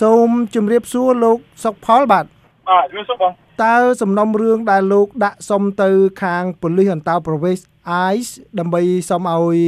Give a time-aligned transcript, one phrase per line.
[0.00, 2.24] សូមជម្រាបសួរលោកសុកផលបាទ
[2.68, 3.32] បាទជំរាបសួរបង
[3.64, 5.88] តើសំណុំរឿងដែលលោកដាក់សុំទៅ
[6.22, 7.66] ខាងប៉ូលីសអន្តោប្រវេសន៍
[8.12, 9.58] ICE ដើម្បីសុំឲ្យ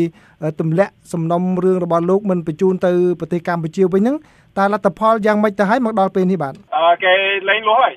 [0.60, 4.16] ទម្លាក់សំណុំរឿងរបស់លោកមិនបញ្ជូនទៅប្រទេសកម្ពុជាវិញហ្នឹង
[4.58, 7.12] តើលទ្ធផលយ៉ាងម៉េចទៅហើយមកដល់ពេលនេះបាទអឺគេ
[7.48, 7.94] លែងលោះហើយ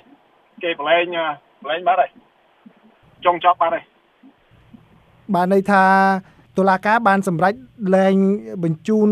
[0.63, 1.05] គេប្រឡែង
[1.63, 2.09] ប្រឡែងបាត់ហើយ
[3.25, 3.83] ចុងចប់បាត់ហើយ
[5.33, 5.83] បានន័យថា
[6.56, 7.54] តុលាការបានសម្រេច
[7.96, 8.14] លែង
[8.64, 9.08] បញ្ជូន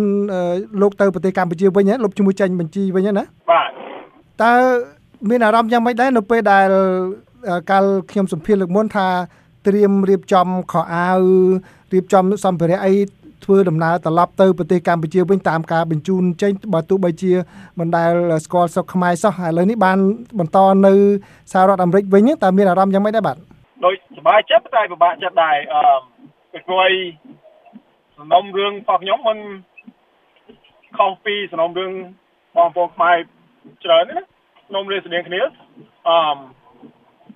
[0.81, 3.71] លោកទៅប្រទេសកម្ពុជាវិញណាលុបជាមួយចេញបញ្ជីវិញណាបាទ
[4.43, 4.53] តើ
[5.31, 6.69] មានអារម្មណ៍យ៉ាងម៉េចដែរនៅពេលដែល
[7.71, 9.09] កាលខ្ញុំសម្ភាសលើកមុនថា
[9.67, 11.21] ត្រៀមរៀបចំខោអាវ
[11.93, 12.95] រៀបចំសម្ភារៈអី
[13.45, 17.33] ធ្វើដំណើរត្រឡប់ទៅប្រទេសកម្ពុជាវិញតាមការបញ្ជូនចេញបើទោះបីជា
[17.79, 18.13] មិនដែល
[18.45, 19.99] ស្គាល់ស្រុកខ្មែរសោះឥឡូវនេះបាន
[20.39, 20.93] បន្តនៅ
[21.53, 23.37] សហរដ្ឋអាមេរិកវិញតើមានអារម្មណ៍យ៉ាងម៉េចដែរបាទ
[23.85, 25.83] ដូចសบายចិត្តតែពិបាកចិត្តដែរអឺ
[26.53, 26.91] ពីព្រោះ
[28.20, 29.38] សំណុំរឿងរបស់ខ្ញុំមិន
[30.98, 31.92] ខុសពីសំណុំរឿង
[32.56, 33.18] បងប្អូនខ្មែរ
[33.86, 34.20] ច្រើនណា
[34.66, 35.42] សំណុំរឿងស្តៀងគ្នា
[36.08, 36.20] អឺ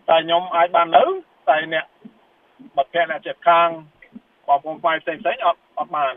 [0.09, 1.03] តែខ្ញុំអាចបាននៅ
[1.49, 1.85] តែអ្នក
[2.75, 3.69] បាត់ភ័ក្រអ្នកចិត្តខាង
[4.47, 6.13] បងប្អូនខ្មែរផ្សេងផ្សេងអត់អត់បាន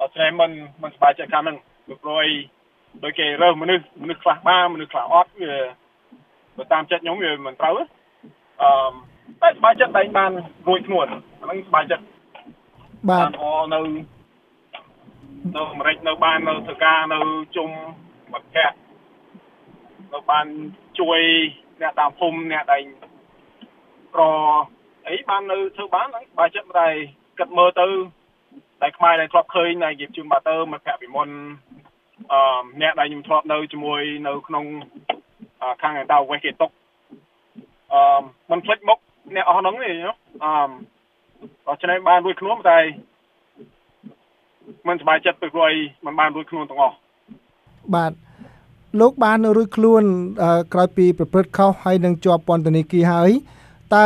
[0.00, 0.50] អត់តែមិន
[0.82, 2.26] មិនសប្បាយចិត្តខាងហ្នឹងពីព្រោះ
[3.02, 5.54] ដោយគេរើសមនុស្សមនុស្សខ្លះបានមនុស្សខ្លះអត់វា
[6.56, 7.74] បើតាមចិត្តខ្ញុំវាមិនត្រូវ
[8.62, 8.70] អឺ
[9.42, 10.30] តែសប្បាយចិត្តតែបាន
[10.66, 11.06] រួចខ្លួន
[11.40, 12.04] អាហ្នឹងសប្បាយចិត្ត
[13.10, 13.80] បាទអនៅ
[15.56, 17.18] នៅអាមេរិកនៅបាននៅធ្វើការនៅ
[17.56, 17.70] ជុំ
[18.32, 18.78] មិត្តភ័ក្តិ
[20.12, 20.46] នៅបាន
[20.98, 21.20] ជួយ
[21.80, 22.82] អ្នកតាមភូមិអ្នកដែល
[24.14, 24.22] ក្រ
[25.08, 26.88] អីបាននៅធ្វើបានហ្នឹងបើចិត្តតែ
[27.38, 27.86] គិតមើលទៅ
[28.82, 31.28] តែខ្មែរដែលធ្លាប់ឃើញនៅនិយាយជូនបាតើមិត្តភ័ក្តិពីមុន
[32.32, 32.40] អឺ
[32.80, 34.64] អ្នកដែលខ្ញុំធ្លាប់នៅជាមួយនៅក្នុង
[35.82, 36.70] ខាងដៅវេះគេຕົក
[37.92, 38.98] អឺមិនភ្លេចមុខ
[39.34, 39.90] អ្នកអស់ហ្នឹងទេ
[40.44, 40.52] អឺ
[41.68, 42.78] ដូច្នេះបានរួចខ្លួនតែ
[44.88, 46.96] មិនសប្បាយចិត្តទៅព្រោះអីមិនបានរួចខ្លួនទាំងអស់
[47.94, 48.12] បាទ
[49.00, 50.02] លោកបានរួចខ្លួន
[50.72, 53.30] ក្រោយពីប្រព្រឹត្តខុសហើយនឹងជាប់ពន្ធនាគារហើយ
[53.94, 54.04] តើ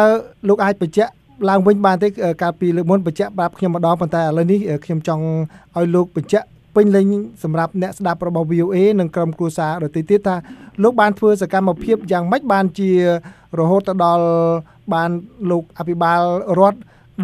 [0.48, 1.12] លោកអាចបញ្ជាក់
[1.48, 2.09] ឡើងវិញបានទេ
[2.42, 5.25] កាលពីលើកមុនបញ្ជាក់ប្រាប់ខ្ញុំម្ដងប៉ុន្តែឥឡូវនេះខ្ញុំចង់
[5.76, 7.06] ឲ្យលោកបញ្ជាក់ពេញលេញ
[7.43, 10.37] សម្រាប់អ្នកស្ដាប់របស់ VOA និងក្រុមគ្រួសារដទៃទៀតថា
[10.82, 12.91] លោកបានធ្វើសកម្មភាពយ៉ាងម៉េចបានជា
[13.59, 14.25] រហូតទៅដល់
[14.94, 15.10] បាន
[15.50, 16.22] លោកអភិបាល
[16.59, 16.78] រដ្ឋ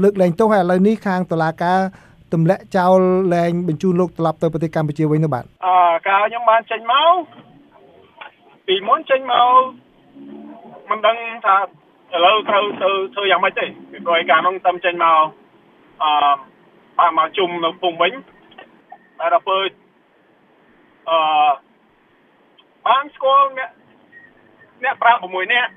[0.04, 1.78] លើកលែងទោសហើយឥឡូវនេះខាងតុលាការ
[2.32, 3.00] ទម្លាក់ចោល
[3.34, 5.74] លែងបញ្ជូនលោកត្រឡប់ទៅប្រទេសកម្ពុជាវិញនោះបាទអឺ
[6.08, 7.14] កាលខ្ញុំបានចេញមក
[8.66, 9.50] ពីមុនចេញមក
[10.90, 11.56] មិនដឹងថា
[12.14, 15.18] ឥឡូវត្រូវទៅធ្វើយ៉ាងម៉េចទេពីព្រោះកាលនោះតាមចេញមក
[16.02, 16.10] អឺ
[16.98, 18.12] បានមកជុំនៅភូមិវិញ
[19.18, 19.64] តែដល់ពេល
[21.08, 21.18] អឺ
[22.86, 23.70] បានស្គាល់អ្នក
[24.84, 25.70] អ្នកប្រាក់6នាក់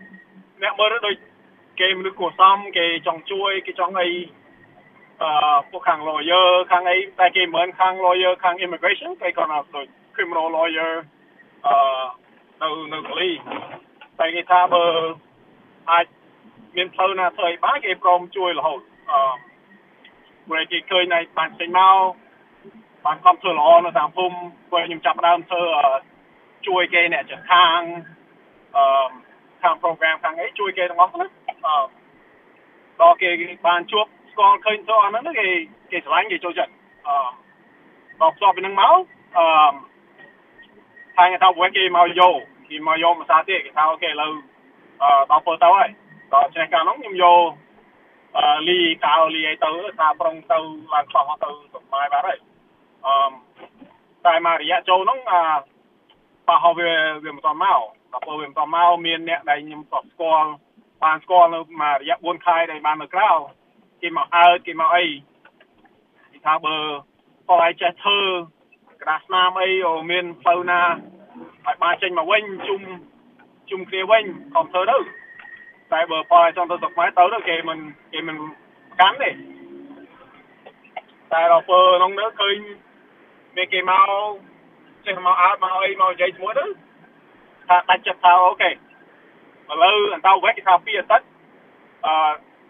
[0.61, 1.15] អ្នកមើលដូច
[1.79, 4.09] គេមនុស្សគួរសមគេចង់ជួយគេចង់អី
[5.21, 9.85] អឺពួកខាង lawyer ខាងអីតែគេមិនខាង lawyer ខាង immigration គេគាត់ថាដូច
[10.15, 10.93] criminal lawyer
[11.67, 11.75] អឺ
[12.61, 13.29] នៅនៅកលី
[14.19, 14.83] តែគេថាបើ
[15.91, 16.05] អាច
[16.75, 19.19] មានផ្លូវណាធ្វើឲ្យបានគេព្រមជួយរហូតអឺ
[20.47, 21.97] ព្រោះគេឃើញនៅបានចេញមក
[23.05, 24.37] បានខំធ្វើល្អនៅតាមភូមិ
[24.69, 25.63] ព្រោះខ្ញុំចាប់ដើមធ្វើ
[26.67, 27.81] ជួយគេអ្នកចាស់ខាង
[28.77, 29.09] អឺ
[29.61, 31.38] ខាង program ខាងអីជួយគេទាំងអស់ណាអឺ
[33.01, 33.29] ដល់គេ
[33.67, 35.47] បានជួបស្គាល់ឃើញទៅអាហ្នឹងគេ
[35.91, 36.71] គេស្រឡាញ់គេចូលចិត្ត
[37.07, 37.15] អឺ
[38.21, 38.99] ដល់ផ្សព្វពីហ្នឹងមក
[39.37, 39.45] អឺ
[41.17, 42.35] ខាងថាវិញគេមកយក
[42.69, 44.31] គេមកយកភាសាទៀតគេថាអូខេឥឡូវ
[45.01, 45.89] អឺដល់ពលទៅហើយ
[46.33, 47.41] ដល់ចេះកាលនោះខ្ញុំយក
[48.37, 50.57] អឺលីកៅលីអីទៅថាប្រុងទៅ
[50.93, 52.39] ឡើងខ្លះទៅសុបាយបាត់ហើយ
[53.05, 53.13] អឺ
[54.25, 55.41] តែមករយៈចូលនោះអឺ
[56.47, 56.91] ប៉ះវា
[57.23, 57.79] វាមិនតមក
[58.11, 60.49] ដល់ពេលវាមិនតមកមានអ្នកដែលខ្ញុំស្គាល់ស្គាល់
[61.03, 63.29] បានស្គាល់នៅមករយៈ4ខែដែលបាននៅក្រៅ
[64.01, 65.03] គេមកអើគេមកអី
[66.31, 66.75] គេថាបើ
[67.47, 68.19] បើឲ្យចេះធ្វើ
[69.01, 70.81] ក្តារស្នាមអីអូមានផ្លូវណា
[71.65, 72.81] ឲ្យបានចេញមកវិញជុំ
[73.69, 74.23] ជុំគ្នាវិញ
[74.55, 74.97] ខំធ្វើទៅ
[75.91, 77.79] តែបើបើឲ្យចង់ទៅស្រុកខ្មែរទៅទៅគេមិន
[78.13, 78.37] គេមិន
[78.99, 79.29] កាន់ទេ
[81.31, 82.55] តែដល់ពេលក្នុងនោះឃើញ
[83.55, 84.09] មានគេមក
[85.05, 86.65] ចេះមកអើមកអីមកនិយាយជាមួយទៅ
[87.67, 88.69] ថាដាច់ចិត្តថាអូខេ
[89.71, 91.25] ឥឡូវអន្តោវេកគេថាពីអាទិត្យ
[92.05, 92.13] អឺ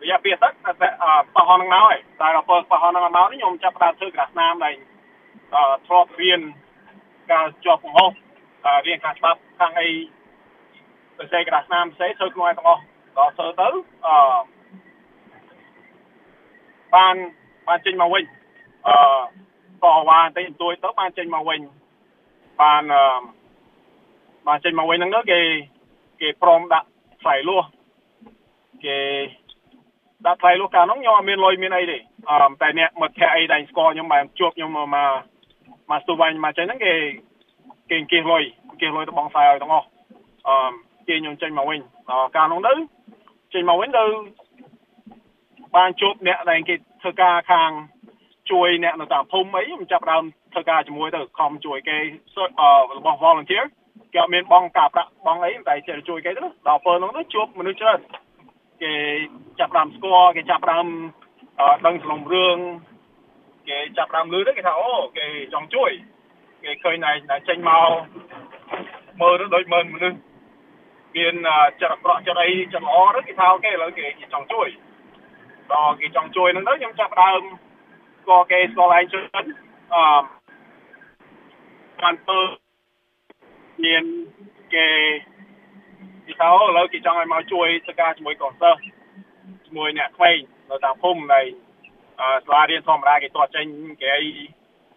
[0.02, 0.90] រយៈពេលអាទិត្យតែ
[1.36, 4.76] បោះហ្នឹងមកហើយតែដល់ពេលបោះហ្នឹងមកនេះខ្ញុំចាប់ផ្ដើមធ្វើក្រាស់ស្នាមដែរ
[5.56, 6.42] អឺធ្លាប់រៀន
[7.32, 8.12] ការជាប់កំហុស
[8.88, 9.90] រៀនខាងច្បាប់ខាងអី
[11.18, 12.82] ទៅសេក្រាស់ស្នាមផ្សេងធ្វើខ្លួនឯងទាំងអស់
[13.18, 13.68] ដល់ធ្វើទៅ
[14.06, 14.16] អឺ
[16.96, 17.16] បាន
[17.68, 18.24] បានចេញមកវិញ
[18.88, 18.96] អឺ
[19.84, 21.60] ក៏វ៉ាបន្តិចបន្តួចទៅបានចេញមកវិញ
[22.62, 23.04] បានអឺ
[24.48, 25.42] បានចេញមកវិញហ្នឹងគេ
[26.22, 26.88] គេព្រមដាក់
[27.22, 27.66] ថ្លៃលួស
[28.86, 28.98] គេ
[30.26, 31.98] ដាក់ថ្លៃលួសកាលហ្នឹងខ្ញុំអត់មានលុយមានអីទេ
[32.30, 36.94] អឺតែអ្នកមកខែអីដែលស្គាល់ខ្ញុំបានជួបខ្ញុំមកមកស្ទូបាញ់មកចេញហ្នឹងគេ
[37.90, 38.44] គេអង្គាសលុយ
[38.82, 39.88] គេលុយទៅបងខ្សែឲ្យទាំងអស់
[40.48, 40.56] អឺ
[41.08, 41.80] គេខ្ញុំចេញមកវិញ
[42.36, 42.74] កាលនោះទៅ
[43.54, 44.06] ចេញមកវិញទៅ
[45.76, 47.72] បានជួបអ្នកដែលគេធ្វើការខាង
[48.52, 50.24] ជួយអ្នកនៅតាមភូមិអីខ្ញុំចាប់ដើម
[50.54, 51.98] ធ្វើការជាមួយទៅខំជួយគេ
[52.98, 53.64] របស់ volunteer
[54.14, 58.00] គេអត់មានបងការប្រាក់បងអីតែចេះជួយគេទៅដល់ពេលនោះទៅជួបមនុស្សច្រើន
[58.82, 58.94] គេ
[59.60, 60.88] ចាប់ដើមស្គាល់គេចាប់ដើម
[61.86, 62.58] ដឹងសំណុំរឿង
[63.70, 65.92] គេចាប់ដើមលឺទៅគេថាអូគេចង់ជួយ
[66.64, 67.12] គេឃើញណៃ
[67.48, 67.90] ចេញមក
[69.22, 70.18] មើលទៅដូចមើលមនុស្ស
[71.16, 71.36] មាន
[71.82, 74.68] ចិត្តអាក្រក់ចិត្តអីចិត្តល្អទៅគេថាអូខេឥឡូវគេចង់ជួយ
[75.72, 77.42] ដល់គេចង់ជួយហ្នឹងទៅខ្ញុំចាប់ដើម
[78.22, 79.46] ស្គាល់គេស្គាល់ឯងច្រើន
[79.94, 80.04] អឺ
[82.02, 82.40] បានធ្វើ
[83.86, 84.04] មាន
[84.74, 84.88] គេ
[86.26, 88.80] គេថាឥឡូវគេចង់ឲ្យមកជួយធ្វើការជាមួយកូនសិស្ស
[89.66, 90.38] ជាមួយអ្នកក្មេង
[90.70, 91.42] នៅតាមភូមិនៃ
[92.48, 93.66] សាលារៀនធម្មតាគេតចេញ
[94.02, 94.30] គេអី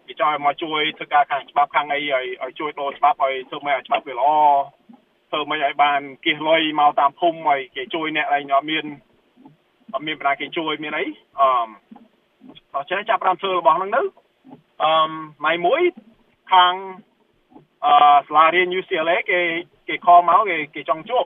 [0.07, 4.29] គេចង់ឲ្យមកជួយធ្វើការខាងច្បាប់ខាងអីឲ្យឲ្យជួយដូរច្បាប់ឲ្យធ្វើមិនឲ្យច្បាប់វាល្អ
[5.31, 8.85] ធ្វើមិនឲ្យបានគៀសលុយមកតាមភូមិឲ្យគេជួយអ្នកឯងអត់មាន
[9.93, 11.05] អត់មានបណ្ដាគេជួយមានអី
[11.39, 11.47] អឺ
[12.75, 14.01] អត់ចេះចាប់តាមធ្វើរបស់ហ្នឹងទៅ
[14.83, 14.93] អឺ
[15.45, 15.81] ម៉ៃមួយ
[16.53, 16.73] ខាង
[17.85, 17.95] អឺ
[18.27, 19.39] សាលារៀន UCLA គេ
[19.87, 21.25] គេខលមកគេគេចង់ជួប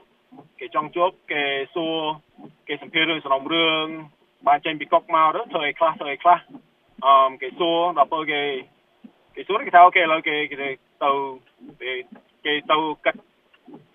[0.60, 1.42] គេចង់ជួបគេ
[1.74, 1.96] សួរ
[2.68, 3.86] គេសម្ភាសរឿងសំណុំរឿង
[4.46, 6.38] បានចេញពីកុកមកទៅធ្វើអីខ្លះធ្វើអីខ្លះ
[7.06, 8.42] អឺគេសួរដល់ពេលគេ
[9.34, 10.56] គេសួរគេថាអូខេឥឡូវគេគេ
[11.02, 11.10] ទៅ
[12.44, 13.20] គេទៅកាត់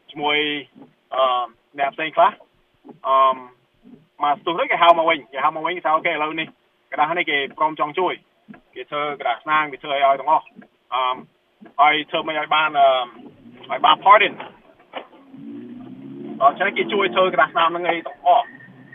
[0.10, 0.38] ជាមួយ
[1.14, 1.24] អឺ
[1.80, 2.32] អ្នកផ្សេងខ្លះ
[3.08, 3.16] អឺ
[4.24, 6.48] មកស្ទុះទៅគេហៅមកវិញគេហៅមកវិញគេថាអូខេឥឡូវនេះ
[6.92, 8.14] ក្រដាស់នេះគេព្រមចង់ជួយ
[8.76, 10.46] គេធ្វើក្រដាស់ស្នាងគេធ្វើឲ្យទាំងអស់
[10.94, 11.02] អឺ
[11.82, 12.70] ហើយធ្វើមិនឲ្យបាន
[13.72, 14.28] ឲ្យបានផតទេ
[16.42, 18.46] អញ្ចឹងគេជួយធ្វើក្រាស់ឆ្នាំហ្នឹងឯងទាំងអស់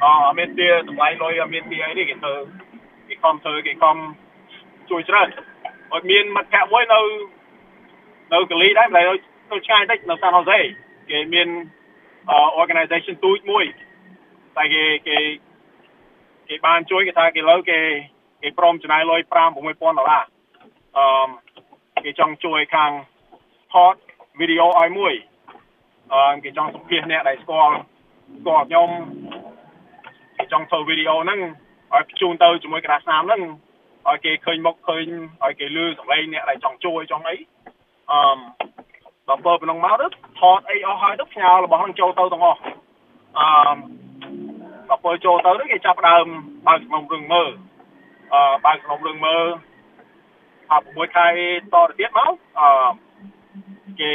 [0.03, 2.35] អអមានទាតម្លៃលុយអមានទាអីទេគេធ្វើ
[3.09, 3.97] គេខំធ្វើគេខំ
[4.91, 5.29] ជួយច្រើន
[5.93, 7.01] អត់មានមិត្តភក្តិមួយនៅ
[8.33, 9.03] នៅកាលីដែរតែ
[9.53, 10.59] នៅឆ្ងាយតិចនៅសាន់ហូសេ
[11.11, 11.49] គេមាន
[12.61, 13.65] organization ទូចមួយ
[14.57, 15.17] តែគេគេ
[16.49, 17.79] គេបានជួយគេថាគេលើគេ
[18.43, 20.25] គេព្រមចំណាយលុយ5 6000ដុល្លារ
[20.97, 21.05] អឺ
[22.08, 22.93] គេចង់ជួយខាង
[23.72, 23.94] ថត
[24.38, 25.14] វីដេអូឲ្យមួយ
[26.12, 27.75] អឺគេចង់សម្ភាសអ្នកដែលស្គាល់
[28.38, 28.88] ស្គាល់ខ្ញុំ
[30.38, 31.40] គេចង់ធ្វើវីដេអូហ្នឹង
[31.94, 33.43] ឲ្យបញ្ជូនទៅជាមួយក្រាស់ស្នាមហ្នឹង
[34.08, 35.06] ឲ្យគេឃើញមុខឃើញ
[35.44, 37.37] ឲ្យគេលឺសម្លេងអ្នកដែលចង់ជួយចង់អី
[38.10, 38.20] អឺ
[39.28, 40.06] ដល់ពេលប៉ុណ្ណឹងមកទៅ
[40.40, 42.60] ថតអីអស់ហើយទៅផ្ញើរបស់ហ្នឹងចូលទៅទាំងអស់
[43.38, 43.49] អឺ
[44.88, 46.26] ដល់ពេលចូលទៅគេចាប់ដើម
[46.66, 47.50] បើកក្នុងរឿងមើល
[48.32, 49.46] អឺបើកក្នុងរឿងមើល
[50.70, 52.70] អា6ខែតទៅទៀតមកអឺ
[54.00, 54.11] គេ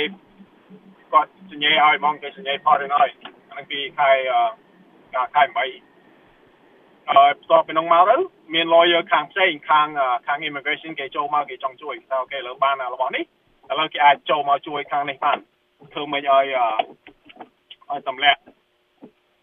[1.14, 5.58] គាត់សញ្ញាឲ្យហ្មងគេសញ្ញាផតឲ្យហ្នឹងពីខែអឺខែ8
[7.08, 8.18] អឺបន្ទាប់ពីនោះមកទៅ
[8.54, 9.88] មាន lawyer ខាងផ្សេងខាង
[10.28, 13.24] ខាង immigration គេចូលមកគេចង់ជួយថាអូខេលើបានរបស់នេះ
[13.72, 15.38] ឥឡូវគេអាចចូលមកជួយខាងនេះបាន
[15.94, 16.46] ធ្វើមិនឲ្យ
[17.90, 18.40] ឲ្យតម្លាក់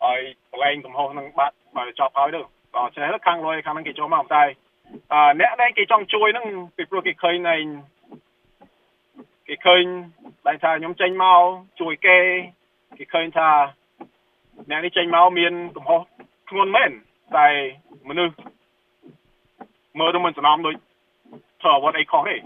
[0.05, 0.21] ឲ្យ
[0.53, 2.41] បលែងកំហុសនឹងបាត់បើចប់ហើយទៅ
[2.77, 4.43] ក៏ចេះខាងលុយខាងហ្នឹងគេចូលមកតែ
[5.41, 6.47] អ្នកដែលគេចង់ជួយហ្នឹង
[6.77, 7.57] ពីព្រោះគេឃើញនៃ
[9.49, 9.85] គេឃើញ
[10.47, 11.43] តែថាខ្ញុំចេញមក
[11.81, 12.19] ជួយគេ
[12.99, 13.49] គេឃើញថា
[14.71, 16.01] អ្នកនេះចេញមកមានកំហុស
[16.49, 16.91] ធ្ងន់មែន
[17.37, 17.47] តែ
[18.09, 18.35] មនុស្ស
[19.99, 20.75] មើលទៅមិនសំណំដូច
[21.63, 22.37] ធ្វើអ្វីអីខុសទេ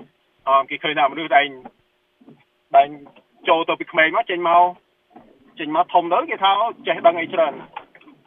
[0.48, 1.46] អឺគេឃើញថាមនុស្សដែល
[2.76, 2.88] ដែល
[3.48, 4.64] ចូលទៅពីក្មេងមកចេញមក
[5.58, 6.52] ចេញមកធំទៅគេថា
[6.86, 7.52] ចេះដឹងអីច្រើន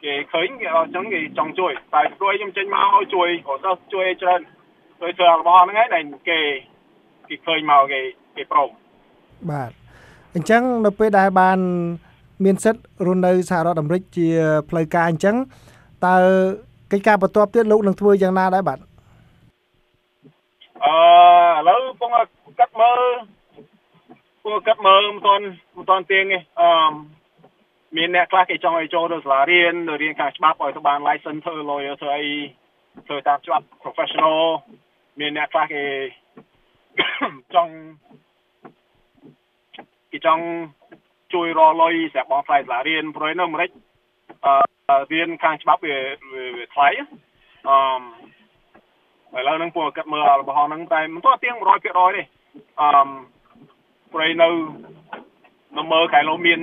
[0.02, 4.40] គេឃើញគេអញ្ចឹងគេចង់ជួយតែព្រួយខ្ញុំចេញមកជួយក៏ទៅជួយអីច្រើន
[5.00, 6.38] ជួយធ្វើរបស់ហ្នឹងឯងដែលគេ
[7.28, 8.00] គេឃើញមកគេ
[8.36, 8.70] គេព្រម
[9.50, 9.70] បាទ
[10.34, 11.58] អញ្ចឹងនៅពេលដែលបាន
[12.44, 14.28] មានសិទ្ធិរស់នៅសហរដ្ឋអាមេរិកជា
[14.68, 15.36] ផ្លូវការអញ្ចឹង
[16.06, 16.16] តើ
[16.92, 18.78] កិច្ចការបន្ទាប់ទៀតលោកនឹងធ្វើយ៉ាងណាដែរបាទ
[20.84, 20.94] អឺ
[21.58, 22.10] ឥឡូវពង
[22.58, 23.00] កាត់មើល
[24.42, 25.44] ពងកាត់មើលមិនទាន់
[25.76, 26.68] មិនទាន់ទៀងទេអឺ
[27.96, 32.26] មានអ្នកខ្លះគេចង់ឲ្យចូលទៅសាលារៀនទៅរៀនខាងច្បាប់ឲ្យទៅបាន license ធ្វើ lawyer ធ្វើអី
[33.06, 34.40] ធ្វើតាមច្បាប់ professional
[35.20, 35.84] មានអ្នកខ្លះគេ
[37.54, 37.74] ចង់
[40.12, 40.44] គេចង់
[41.34, 43.70] ជួយរលុយសម្រាប់បងថ្លៃសាលារៀនព្រោះនៅអាមេរិក
[44.46, 45.96] អឺរៀនខាងច្បាប់វា
[46.56, 46.88] វាថ្លៃ
[47.68, 52.22] អឺឥឡូវហ្នឹងពួកកាត់មើលរបស់ហ្នឹងតែមិនទាន់ទៀង100%ទេ
[52.80, 52.90] អឺ
[54.12, 54.48] ព្រៃនៅ
[55.76, 56.60] នៅមើលខែលោមាន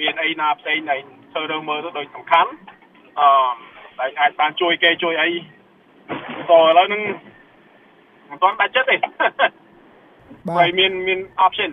[0.00, 1.00] មានអីណាផ្សេងដែល
[1.32, 2.50] ធ្វើរឿងមើលទៅដូចសំខាន់
[3.18, 3.28] អឺ
[3.98, 5.28] តែអាចបានជួយគេជួយអី
[6.50, 7.02] ក៏ឥឡូវហ្នឹង
[8.30, 8.96] មិនទាន់ដាច់ចិត្តទេ
[10.48, 11.70] បាទមានមាន option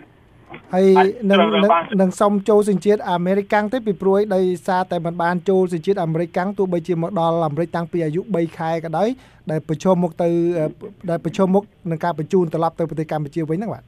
[0.73, 0.87] ហើយ
[1.29, 1.39] នឹង
[2.01, 9.09] នឹងសុំចូលសញ្ជាតិអាមេរិកាំងទេពីព្រួយដោយសារតែមិនបានចូលសញ្ជាតិអាមេរិកាំងទោះបីជាមកដល់អាមេរិកតាំងពីអាយុ3ខែក៏ដោយ
[9.51, 10.29] ដែលប្រឈមមុខទៅ
[11.09, 13.83] ដែលប្រឈមមុខនឹងការបញ្ជូនត្រឡប់ទៅប្រទេសកម្ពុជាវិញហ្នឹងបាទ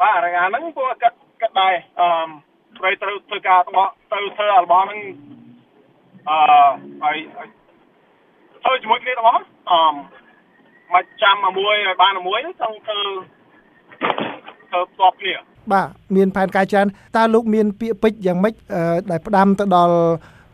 [0.00, 2.08] បាទរងាហ្នឹងពួកកាត់ គិតដែរអឺ
[2.78, 3.78] ស្រីត្រូវធ្វើការតប
[4.12, 5.00] ទៅធ្វើអារបស់ហ្នឹង
[6.28, 6.38] អឺ
[7.02, 7.16] ហើយ
[8.64, 9.90] ធ្វើជាមួយគ្នាទាំងអស់អឺ
[10.94, 13.00] មកចាំមួយឲ្យបានមួយចង់ធ្វើ
[14.70, 15.34] ធ្វើផ្ទាប់គ្នា
[15.72, 18.54] បាទមានផែនការច្រើនតើលោកមានពាក្យពេចន៍យ៉ាងម៉េច
[19.10, 19.96] ដែលផ្ដាំទៅដល់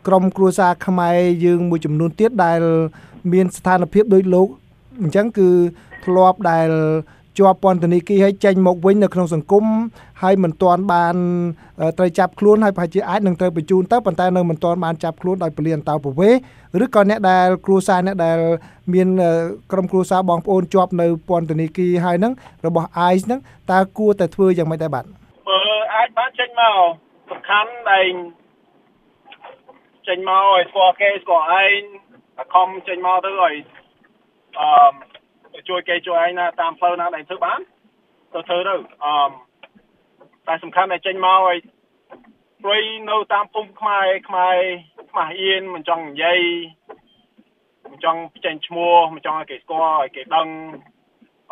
[0.07, 2.61] ក្រមគ្រួសារខ្មែរយើងមួយចំនួនទៀតដែល
[3.33, 4.49] មានស្ថានភាពដូចលោក
[5.03, 5.49] អញ្ចឹងគឺ
[6.05, 6.71] ធ្លាប់ដែល
[7.39, 9.65] ជាប់ពន្ធនាគារហើយចេញមកវិញនៅក្នុងសង្គម
[10.23, 11.17] ហើយមិនទាន់បាន
[11.99, 16.31] ត្រូវចាប់ខ្លួនហើយប្រហែលជាអាចនឹងត្រូវបញ្ជូនទៅប៉ុន្តែនៅមិនទាន់បានចាប់ខ្លួនដោយពលានតៅប្រវេ
[16.85, 18.39] ឬក៏អ្នកដែលគ្រួសារអ្នកដែល
[18.95, 19.09] មាន
[19.73, 22.33] ក្រុមគ្រួសារបងប្អូនជាប់នៅពន្ធនាគារហើយហ្នឹង
[22.67, 23.41] របស់ ICE ហ្នឹង
[23.73, 25.05] តើគួរតែធ្វើយ៉ាងម៉េចដែរបាទ
[25.49, 25.59] បើ
[25.95, 26.77] អាចបានចេញមក
[27.31, 28.01] សំខាន់តែ
[30.09, 31.81] ចេញមកឲ្យស្គាល់គេស្គាល់ឯង
[32.55, 33.55] ខំចេញមកទៅឲ្យ
[34.59, 34.69] អឺ
[35.69, 37.61] ជួយគេជួយឯងណាតាមផ្លូវណាដែលធ្វើបាន
[38.33, 39.15] ទៅធ្វើទៅអឺ
[40.47, 41.59] តែសំខាន់តែចេញមកឲ្យ
[42.65, 42.79] ព្រៃ
[43.11, 44.57] នៅតាមភូមិខ្មែរខ្មែរ
[45.11, 46.41] ខ្មាស់អៀនមិនចង់និយាយ
[47.91, 50.49] មិនចង់ចេញឈ្មោះមិនចង់ឲ្យគេស្គាល់ឲ្យគេដឹង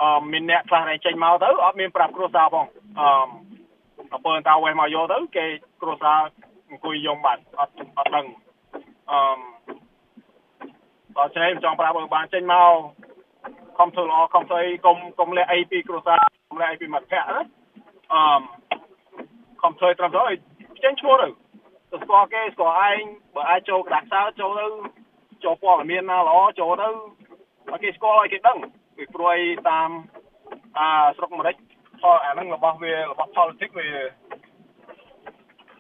[0.01, 2.67] អឺមានអ្នកខ្លះដែលចេញមកទៅអត់មានប្រាប់គ្រួសារផង
[3.01, 3.09] អឺ
[4.15, 5.45] អពើតាវេមកយកទៅគេ
[5.81, 6.19] គ្រួសារ
[6.69, 8.27] អង្គុយយំបាត់អត់អត់ដឹង
[9.11, 9.19] អឺ
[11.17, 12.73] ដល់ចេះចង់ប្រាប់ឲ្យបានចេញមក
[13.79, 17.43] ខំធ្វើល្អខំធ្វើអីកុំកុំលាក់អីពីគ្រួសារកុំលាក់អីពីមិត្តភក្តិណា
[18.13, 18.23] អឺ
[19.63, 20.37] ខំធ្វើត្រឹមត្រូវឲ្យ
[20.85, 21.29] ចេញឈ្មោះទៅ
[21.91, 23.03] ទៅស្គាល់គេស្គាល់ឯង
[23.35, 24.67] បើអាចចូលក្តារសើចូលទៅ
[25.45, 26.89] ចូលព័ត៌មានណាល្អចូលទៅ
[27.71, 28.59] ឲ្យគេស្គាល់ឲ្យគេដឹង
[28.97, 29.37] ពីព្រួយ
[29.69, 29.91] តាម
[30.79, 31.57] អាស្រុកអាមេរិក
[32.01, 33.89] ផលអាហ្នឹងរបស់វារបស់ politics វា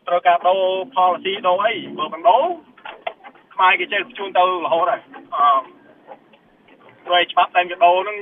[0.08, 0.62] ត្រូវការដូរ
[0.96, 2.44] policy ដូរអីបើមិនដូរ
[3.54, 5.00] ខ្មែរគេចេះបញ្ជូនទៅរហូតហើយ
[5.36, 5.81] អឺ
[7.06, 8.18] ព្រោះច្បាប់តែវាដូរហ្នឹង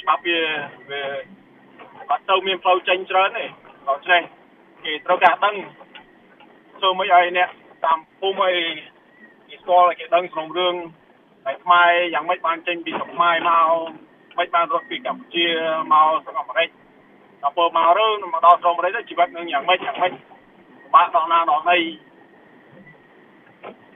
[0.00, 0.38] ច្បាប់វា
[0.90, 1.02] វា
[2.10, 3.44] អត់ទៅមានផ្លូវចេញច្រើនទេ
[3.88, 4.22] ដូច្នេះ
[4.84, 5.54] គេត្រូវការដឹង
[6.78, 7.48] ធ្វើមិនឲ្យអ្នក
[7.84, 8.56] តាមភូមិឲ្យ
[9.48, 10.74] គេស្គាល់ឲ្យគេដឹងក្នុងរឿង
[11.44, 13.70] តែខ្មែរយ៉ាងម៉េចបានចេញពីស្រុកខ្មែរមក
[14.38, 15.46] មិនបានរត់ពីកម្ពុជា
[15.92, 16.68] មកស្រុកអាមេរិក
[17.42, 20.12] ដល់ពើមករើមកដល់ស្រុកអាមេរិកទៅជីវិតនឹងយ៉ាងម៉េចយ៉ាងម៉េច
[20.94, 21.78] បាក់ដល់ណាដល់ណី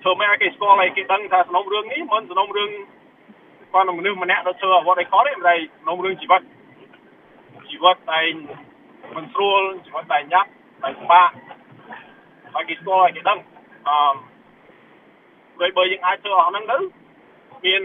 [0.03, 2.71] ធ្វើម៉េចឲ្យគេស្គាល់ឲ្យគេដឹងថាសំណុំរឿងនេះមិនសំណុំរឿង
[3.73, 6.43] គាត់មនុស្សម្នាក់ទៅធ្វើអ្វីដែលខុសទេមិនដែលសំណុំរឿងជីវិត
[7.69, 8.21] ជីវិតតែ
[9.17, 10.49] មិនស្រួលជីវិតតែញ៉ាប់
[10.83, 11.31] តែពិបាក
[12.55, 13.39] ឲ្យគេស្គាល់ឲ្យគេដឹង
[13.89, 13.97] អឺ
[15.61, 16.79] ដោយបើយើងអាចធ្វើអស់ហ្នឹងទៅ
[17.65, 17.83] មាន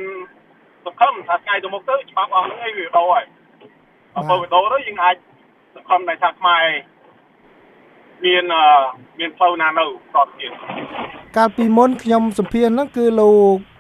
[0.86, 3.26] សង្ឃឹមថាថ្ងៃទៅមុខទៅច្បាប់អស់ហ្នឹងឯងវាដោហើយ
[4.18, 5.16] អបើវាដោទៅយើងអាច
[5.76, 6.66] សង្ឃឹមថាខ្មែរ
[8.24, 8.44] មាន
[9.20, 10.52] មានផ្លូវណានៅតទៅទៀត
[11.38, 13.75] កាលពីមុនខ្ញុំសម្ភាសហ្នឹងគឺលោក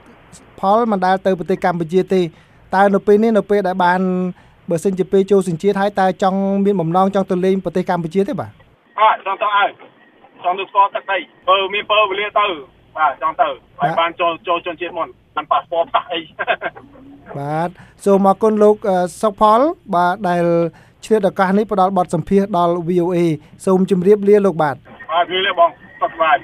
[0.59, 2.21] ផលមិនដែលទៅប្រទេសកម្ពុជាទេ
[2.75, 4.01] តើនៅពេលនេះនៅពេលដែលបាន
[4.69, 8.51] បើសិនជាពេលចូលសញ្ជាតិហើយតើចង់មានបំណងចង់ទៅលេងប្រទេសកម្ពុជាទេបាទ
[8.99, 9.69] អត់ចង់ទៅឲ្យ
[10.43, 12.47] ចង់ទៅស្គាល់ទឹកដីបើមានពើវេលាទៅ
[12.97, 13.47] បាទចង់ទៅ
[13.79, 16.19] ហើយបានចូលចូលជនជាតិមុនបានប៉ាសពតប៉ះអី
[17.37, 17.69] បាទ
[18.05, 18.75] សូមអរគុណលោក
[19.21, 19.59] សុកផល
[19.95, 20.45] បាទដែល
[21.05, 23.17] ឆ្លៀតឱកាសនេះផ្ដល់បទសម្ភាសដល់ VOA
[23.65, 24.75] សូមជម្រាបលាលោកបាទ
[25.11, 25.69] បាទជម្រាបលាបង
[26.01, 26.33] សុខសប្បាយ